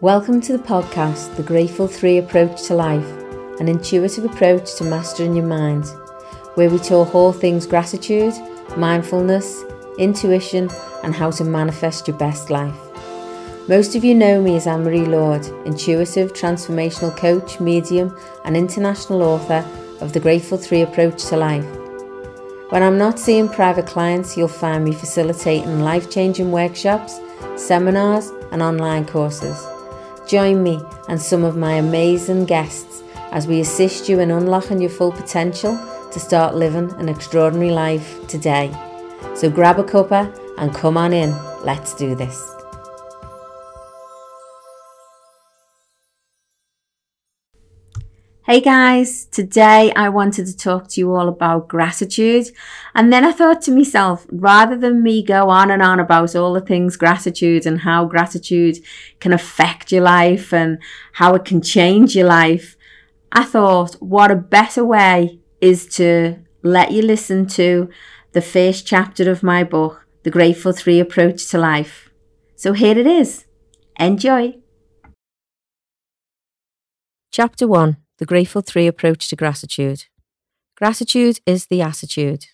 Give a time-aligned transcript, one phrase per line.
[0.00, 3.06] Welcome to the podcast, The Grateful Three Approach to Life,
[3.60, 5.86] an intuitive approach to mastering your mind,
[6.56, 8.34] where we talk all things gratitude,
[8.76, 9.62] mindfulness,
[9.96, 10.68] intuition,
[11.04, 12.76] and how to manifest your best life.
[13.68, 19.64] Most of you know me as Annmarie Lord, intuitive transformational coach, medium, and international author
[20.00, 21.64] of The Grateful Three Approach to Life.
[22.70, 27.20] When I'm not seeing private clients, you'll find me facilitating life changing workshops,
[27.54, 29.64] seminars, and online courses.
[30.26, 34.90] Join me and some of my amazing guests as we assist you in unlocking your
[34.90, 35.78] full potential
[36.12, 38.72] to start living an extraordinary life today.
[39.34, 41.30] So grab a cuppa and come on in.
[41.62, 42.53] Let's do this.
[48.46, 52.48] Hey guys, today I wanted to talk to you all about gratitude.
[52.94, 56.52] And then I thought to myself, rather than me go on and on about all
[56.52, 58.76] the things gratitude and how gratitude
[59.18, 60.78] can affect your life and
[61.14, 62.76] how it can change your life,
[63.32, 67.88] I thought, what a better way is to let you listen to
[68.32, 72.10] the first chapter of my book, The Grateful Three Approach to Life.
[72.56, 73.46] So here it is.
[73.98, 74.56] Enjoy.
[77.30, 80.04] Chapter 1 the Grateful Three approach to gratitude.
[80.76, 82.46] Gratitude is the attitude.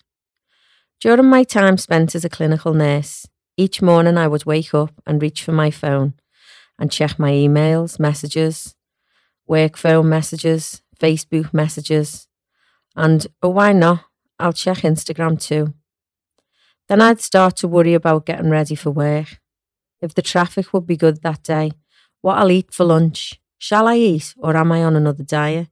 [0.99, 5.21] During my time spent as a clinical nurse, each morning I would wake up and
[5.21, 6.13] reach for my phone
[6.79, 8.75] and check my emails, messages,
[9.47, 12.27] work phone messages, Facebook messages,
[12.95, 14.05] and oh, why not?
[14.39, 15.73] I'll check Instagram too.
[16.87, 19.39] Then I'd start to worry about getting ready for work.
[20.01, 21.71] If the traffic would be good that day,
[22.21, 25.67] what I'll eat for lunch, Shall I eat or am I on another diet?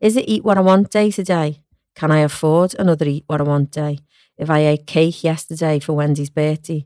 [0.00, 1.62] Is it eat what I want day to day?
[1.94, 4.00] Can I afford another eat what I want day?
[4.36, 6.84] If I ate cake yesterday for Wendy's birthday,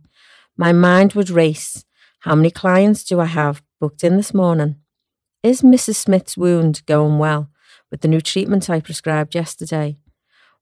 [0.55, 1.87] my mind would race.
[2.21, 4.77] How many clients do I have booked in this morning?
[5.43, 5.95] Is Mrs.
[5.95, 7.49] Smith's wound going well
[7.91, 9.97] with the new treatment I prescribed yesterday?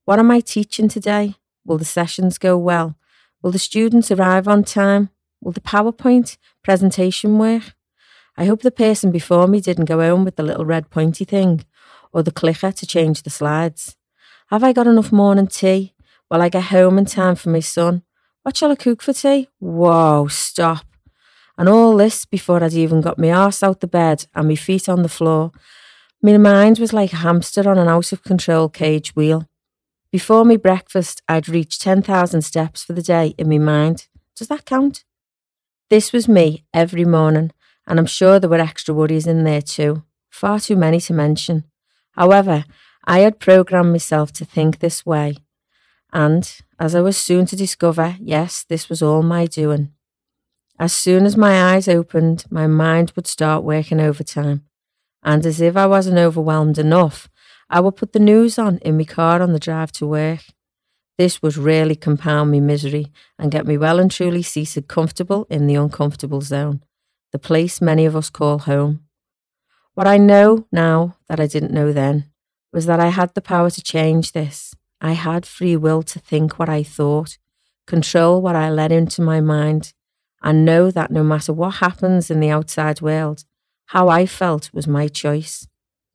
[0.05, 1.35] What am I teaching today?
[1.65, 2.95] Will the sessions go well?
[3.43, 5.11] Will the students arrive on time?
[5.43, 7.75] Will the PowerPoint presentation work?
[8.37, 11.65] I hope the person before me didn't go home with the little red pointy thing
[12.13, 13.97] or the clicker to change the slides.
[14.49, 15.95] Have I got enough morning tea?
[16.31, 18.03] Will I get home in time for my son?
[18.43, 19.49] What shall I cook for tea?
[19.59, 20.85] Whoa, stop.
[21.57, 24.89] And all this before I'd even got my arse out the bed and my feet
[24.89, 25.53] on the floor.
[26.21, 29.49] My mind was like a hamster on an out of control cage wheel.
[30.11, 34.09] Before me breakfast, I'd reached 10,000 steps for the day in my mind.
[34.37, 35.05] Does that count?
[35.91, 37.53] This was me every morning,
[37.87, 41.65] and I'm sure there were extra worries in there too, far too many to mention.
[42.13, 42.65] However,
[43.05, 45.37] I had programmed myself to think this way,
[46.13, 49.93] and as I was soon to discover, yes, this was all my doing.
[50.79, 54.65] As soon as my eyes opened, my mind would start working overtime,
[55.23, 57.29] and as if I wasn't overwhelmed enough,
[57.69, 60.41] I would put the news on in my car on the drive to work.
[61.17, 65.67] This would really compound me misery and get me well and truly seated comfortable in
[65.67, 66.83] the uncomfortable zone
[67.35, 69.01] the place many of us call home.
[69.95, 72.31] What I know now that I didn't know then
[72.73, 74.73] was that I had the power to change this.
[75.01, 77.37] I had free will to think what I thought,
[77.89, 79.95] control what I let into my mind,
[80.45, 83.43] and know that no matter what happens in the outside world,
[83.87, 85.67] how I felt was my choice.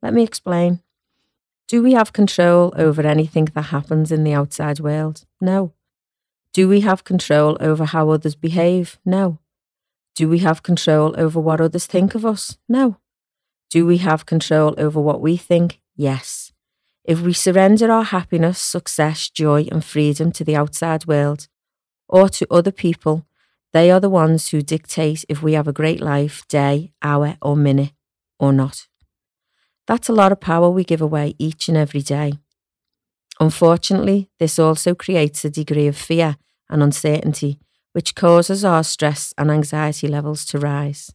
[0.01, 0.79] Let me explain.
[1.67, 5.25] Do we have control over anything that happens in the outside world?
[5.41, 5.73] No.
[6.53, 8.97] Do we have control over how others behave?
[9.03, 9.39] No.
[10.19, 12.57] Do we have control over what others think of us?
[12.67, 12.97] No.
[13.69, 15.79] Do we have control over what we think?
[15.95, 16.51] Yes.
[17.05, 21.47] If we surrender our happiness, success, joy, and freedom to the outside world
[22.09, 23.27] or to other people,
[23.71, 27.55] they are the ones who dictate if we have a great life, day, hour, or
[27.55, 27.93] minute,
[28.37, 28.89] or not.
[29.87, 32.33] That's a lot of power we give away each and every day.
[33.39, 36.35] Unfortunately, this also creates a degree of fear
[36.69, 37.61] and uncertainty
[37.93, 41.11] which causes our stress and anxiety levels to rise.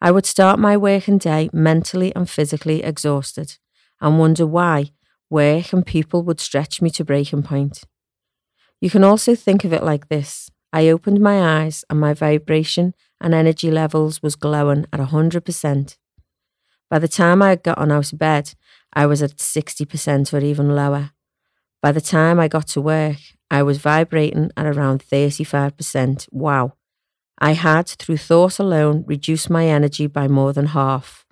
[0.00, 3.58] I would start my working day mentally and physically exhausted
[4.00, 4.90] and wonder why
[5.30, 7.84] work and people would stretch me to breaking point.
[8.80, 12.94] You can also think of it like this I opened my eyes and my vibration
[13.20, 15.96] and energy levels was glowing at 100%.
[16.90, 18.54] By the time I had gotten out of bed,
[18.92, 21.13] I was at 60% or even lower.
[21.84, 23.18] By the time I got to work,
[23.50, 26.26] I was vibrating at around 35%.
[26.32, 26.72] Wow.
[27.38, 31.26] I had, through thought alone, reduced my energy by more than half.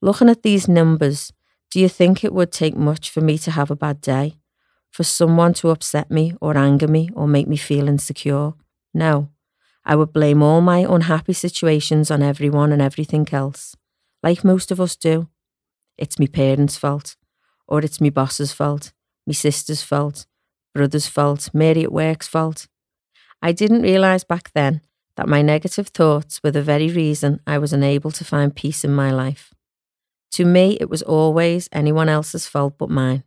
[0.00, 1.34] Looking at these numbers,
[1.70, 4.38] do you think it would take much for me to have a bad day?
[4.90, 8.54] For someone to upset me or anger me or make me feel insecure?
[8.94, 9.28] No.
[9.84, 13.76] I would blame all my unhappy situations on everyone and everything else,
[14.22, 15.28] like most of us do.
[15.98, 17.16] It's me parents' fault,
[17.68, 18.94] or it's me boss's fault,
[19.30, 20.26] me sister's fault,
[20.74, 22.66] brother's fault, Mary at work's fault.
[23.40, 24.80] I didn't realise back then
[25.16, 28.92] that my negative thoughts were the very reason I was unable to find peace in
[28.92, 29.54] my life.
[30.32, 33.22] To me, it was always anyone else's fault but mine.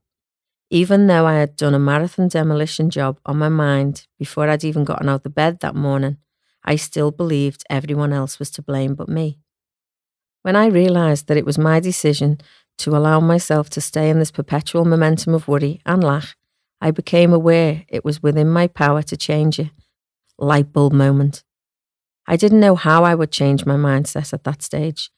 [0.69, 4.83] Even though I had done a marathon demolition job on my mind before I'd even
[4.83, 6.17] gotten out of bed that morning,
[6.65, 9.39] I still believed everyone else was to blame but me.
[10.41, 12.41] When I realised that it was my decision
[12.79, 16.35] to allow myself to stay in this perpetual momentum of worry and lack,
[16.81, 19.71] I became aware it was within my power to change it.
[20.37, 21.43] Light bulb moment.
[22.27, 25.09] I didn't know how I would change my mindset at that stage.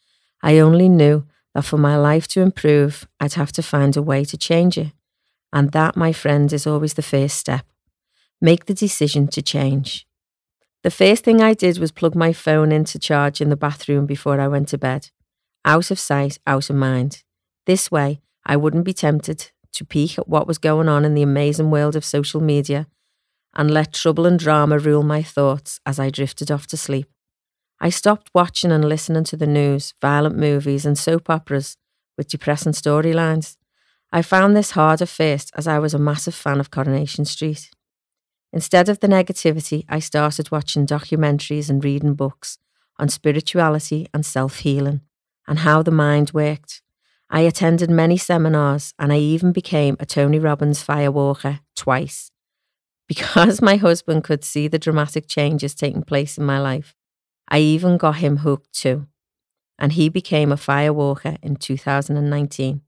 [0.44, 4.26] I only knew that for my life to improve, I'd have to find a way
[4.26, 4.92] to change it.
[5.54, 7.66] And that, my friend, is always the first step.
[8.42, 10.06] Make the decision to change.
[10.84, 14.40] The first thing I did was plug my phone into charge in the bathroom before
[14.40, 15.10] I went to bed.
[15.64, 17.24] Out of sight, out of mind.
[17.66, 21.22] This way, I wouldn't be tempted to peek at what was going on in the
[21.24, 22.88] amazing world of social media
[23.56, 27.08] and let trouble and drama rule my thoughts as I drifted off to sleep.
[27.80, 31.78] I stopped watching and listening to the news, violent movies, and soap operas
[32.18, 33.58] with depressing storylines.
[34.12, 37.70] I found this hard at first as I was a massive fan of Coronation Street.
[38.54, 42.58] Instead of the negativity, I started watching documentaries and reading books
[42.98, 45.02] on spirituality and self healing
[45.48, 46.82] and how the mind worked.
[47.36, 52.32] I attended many seminars and I even became a Tony Robbins firewalker twice.
[53.10, 56.96] Because my husband could see the dramatic changes taking place in my life,
[57.50, 59.06] I even got him hooked too.
[59.78, 62.82] And he became a firewalker in 2019.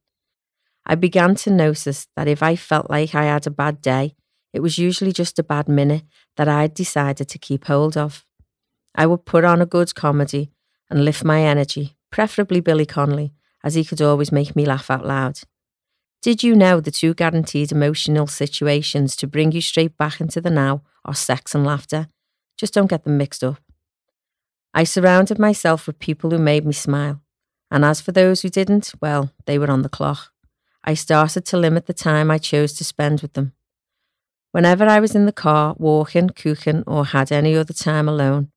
[0.85, 4.15] I began to notice that if I felt like I had a bad day,
[4.53, 6.03] it was usually just a bad minute
[6.37, 8.25] that I'd decided to keep hold of.
[8.95, 10.51] I would put on a good comedy
[10.89, 13.33] and lift my energy, preferably Billy Connolly,
[13.63, 15.39] as he could always make me laugh out loud.
[16.21, 20.49] Did you know the two guaranteed emotional situations to bring you straight back into the
[20.49, 22.07] now are sex and laughter?
[22.57, 23.61] Just don't get them mixed up.
[24.73, 27.21] I surrounded myself with people who made me smile,
[27.71, 30.31] and as for those who didn't, well, they were on the clock.
[30.83, 33.53] I started to limit the time I chose to spend with them.
[34.51, 38.51] Whenever I was in the car, walking, cooking, or had any other time alone,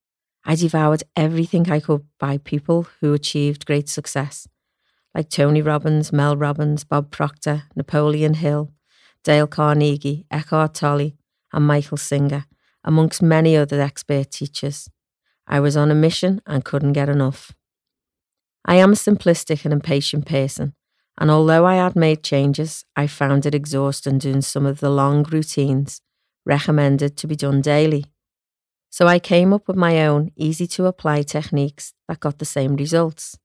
[0.45, 4.49] I devoured everything I could by people who achieved great success,
[5.15, 8.73] like Tony Robbins, Mel Robbins, Bob Proctor, Napoleon Hill,
[9.25, 11.13] Dale Carnegie, Eckhart Tolle,
[11.53, 12.47] and Michael Singer,
[12.85, 14.89] amongst many other expert teachers.
[15.47, 17.53] I was on a mission and couldn't get enough.
[18.65, 20.75] I am a simplistic and impatient person,
[21.19, 25.25] and although I had made changes, I found it exhausting doing some of the long
[25.25, 26.03] routines
[26.47, 28.07] recommended to be done daily.
[28.91, 32.77] So I came up with my own easy to apply techniques that got the same
[32.77, 33.39] results.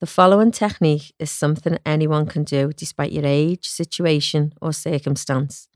[0.00, 5.68] The following technique is something anyone can do despite your age, situation, or circumstance.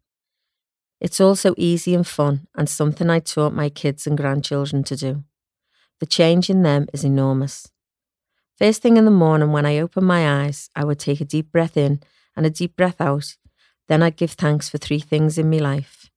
[0.99, 5.25] It's also easy and fun, and something I taught my kids and grandchildren to do.
[6.01, 7.71] The change in them is enormous.
[8.57, 11.53] First thing in the morning, when I open my eyes, I would take a deep
[11.53, 12.01] breath in
[12.35, 13.37] and a deep breath out.
[13.89, 16.09] Then I'd give thanks for three things in my life.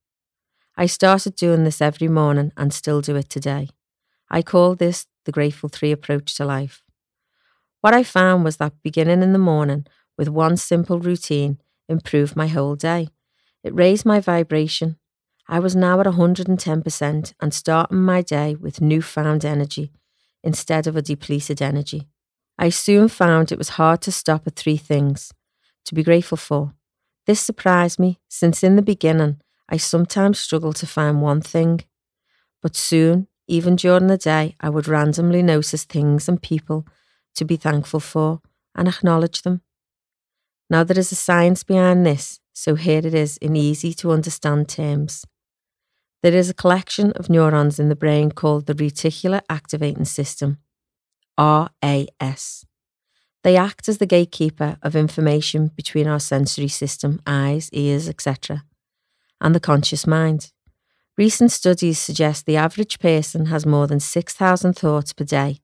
[0.77, 3.67] I started doing this every morning and still do it today.
[4.29, 6.86] I call this the Grateful Three approach to life.
[7.81, 9.85] What I found was that beginning in the morning
[10.17, 13.09] with one simple routine improved my whole day.
[13.63, 14.97] It raised my vibration.
[15.47, 19.91] I was now at 110% and starting my day with newfound energy
[20.43, 22.07] instead of a depleted energy.
[22.59, 25.31] I soon found it was hard to stop at three things
[25.85, 26.73] to be grateful for.
[27.25, 31.81] This surprised me, since in the beginning I sometimes struggled to find one thing.
[32.61, 36.85] But soon, even during the day, I would randomly notice things and people
[37.37, 38.41] to be thankful for
[38.75, 39.61] and acknowledge them.
[40.69, 44.67] Now, there is a science behind this, so here it is in easy to understand
[44.67, 45.25] terms.
[46.23, 50.57] There is a collection of neurons in the brain called the reticular activating system.
[51.39, 52.65] RAS.
[53.43, 58.63] They act as the gatekeeper of information between our sensory system, eyes, ears, etc.,
[59.39, 60.51] and the conscious mind.
[61.17, 65.59] Recent studies suggest the average person has more than 6,000 thoughts per day,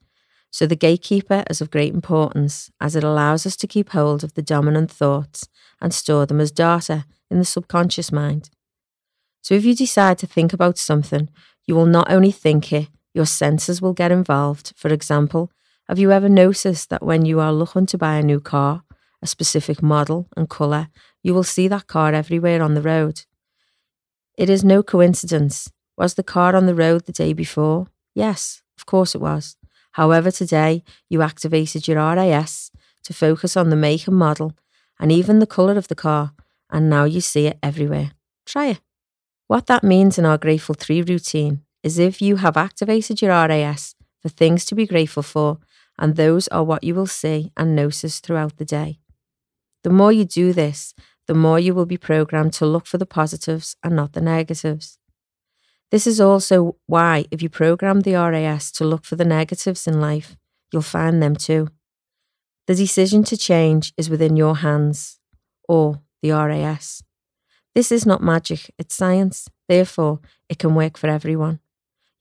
[0.53, 4.35] so the gatekeeper is of great importance as it allows us to keep hold of
[4.35, 5.47] the dominant thoughts
[5.81, 8.51] and store them as data in the subconscious mind.
[9.41, 11.27] So if you decide to think about something,
[11.65, 14.73] you will not only think it, your senses will get involved.
[14.75, 15.51] For example,
[15.89, 18.83] have you ever noticed that when you are looking to buy a new car,
[19.23, 20.89] a specific model and colour,
[21.23, 23.21] you will see that car everywhere on the road?
[24.37, 25.71] It is no coincidence.
[25.97, 27.87] Was the car on the road the day before?
[28.13, 29.57] Yes, of course it was.
[29.93, 32.71] However, today you activated your RAS
[33.03, 34.53] to focus on the make and model
[34.99, 36.33] and even the colour of the car,
[36.69, 38.11] and now you see it everywhere.
[38.45, 38.81] Try it.
[39.47, 43.95] What that means in our Grateful 3 routine is if you have activated your RAS
[44.21, 45.59] for things to be grateful for,
[45.99, 48.99] and those are what you will see and notice throughout the day.
[49.83, 50.95] The more you do this,
[51.27, 54.97] the more you will be programmed to look for the positives and not the negatives.
[55.93, 60.01] This is also why, if you program the RAS to look for the negatives in
[60.01, 60.35] life,
[60.71, 61.67] you'll find them too.
[62.65, 65.19] The decision to change is within your hands,
[65.69, 67.03] or the RAS.
[67.75, 69.47] This is not magic, it's science.
[69.69, 70.19] Therefore,
[70.49, 71.59] it can work for everyone.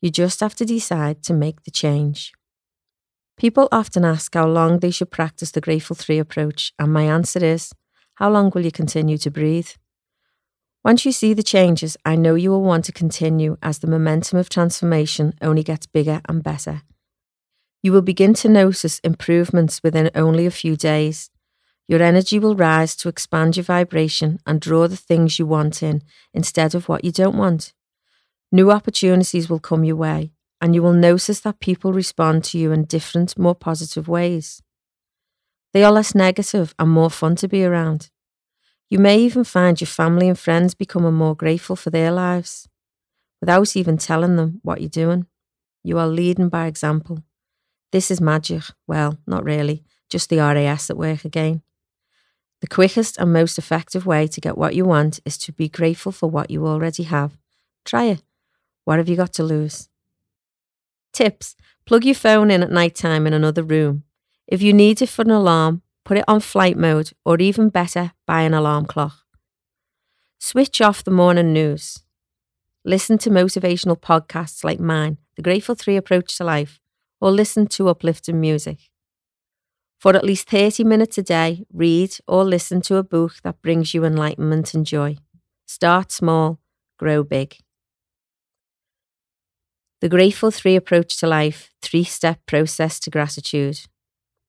[0.02, 2.34] You just have to decide to make the change.
[3.38, 7.42] People often ask how long they should practice the Grateful 3 approach, and my answer
[7.42, 7.72] is
[8.16, 9.70] how long will you continue to breathe?
[10.84, 14.38] Once you see the changes, I know you will want to continue as the momentum
[14.38, 16.82] of transformation only gets bigger and better.
[17.82, 21.30] You will begin to notice improvements within only a few days.
[21.86, 26.02] Your energy will rise to expand your vibration and draw the things you want in
[26.34, 27.72] instead of what you don't want.
[28.50, 32.72] New opportunities will come your way, and you will notice that people respond to you
[32.72, 34.62] in different, more positive ways.
[35.72, 38.10] They are less negative and more fun to be around.
[38.92, 42.68] You may even find your family and friends becoming more grateful for their lives
[43.40, 45.25] without even telling them what you're doing.
[45.82, 47.25] You are leading by example.
[47.90, 48.64] This is magic.
[48.87, 51.62] Well, not really, just the RAS at work again.
[52.61, 56.12] The quickest and most effective way to get what you want is to be grateful
[56.12, 57.38] for what you already have.
[57.87, 58.22] Try it.
[58.84, 59.88] What have you got to lose?
[61.14, 61.56] Tips
[61.87, 64.04] Plug your phone in at night time in another room.
[64.46, 68.12] If you need it for an alarm, put it on flight mode, or even better,
[68.26, 69.18] buy an alarm clock.
[70.38, 72.02] Switch off the morning news.
[72.85, 76.80] Listen to motivational podcasts like mine, The Grateful 3 Approach to Life,
[77.21, 78.90] or listen to uplifting music.
[80.00, 83.94] For at least 30 minutes a day, read or listen to a book that brings
[83.94, 85.18] you enlightenment and joy.
[85.64, 86.59] Start small,
[86.99, 87.56] grow big.
[90.00, 93.78] The Grateful 3 Approach to Life, three step process to gratitude.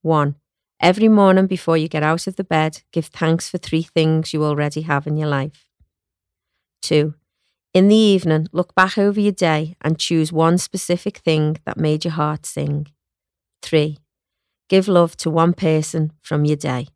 [0.01, 0.35] 1.
[0.79, 4.43] Every morning before you get out of the bed, give thanks for three things you
[4.43, 5.67] already have in your life.
[6.81, 7.13] 2.
[7.73, 12.05] In the evening, look back over your day and choose one specific thing that made
[12.05, 12.87] your heart sing.
[13.61, 13.97] 3.
[14.69, 16.87] Give love to one person from your day.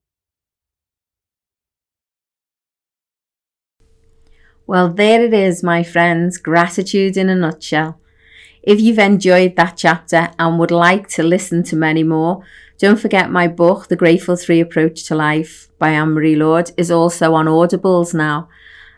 [4.67, 6.37] Well, there it is, my friends.
[6.37, 8.01] Gratitude in a nutshell.
[8.61, 12.43] If you've enjoyed that chapter and would like to listen to many more,
[12.77, 17.33] don't forget my book, The Grateful Three Approach to Life by Annmarie Lord, is also
[17.33, 18.49] on Audibles now.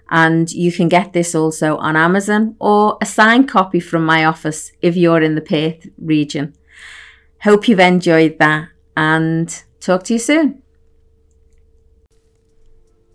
[0.10, 4.72] And you can get this also on Amazon or a signed copy from my office
[4.82, 6.56] if you're in the Perth region.
[7.44, 10.62] Hope you've enjoyed that and talk to you soon.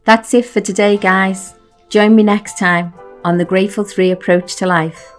[0.04, 1.54] That's it for today, guys.
[1.88, 2.94] Join me next time
[3.24, 5.13] on the Grateful Three Approach to Life.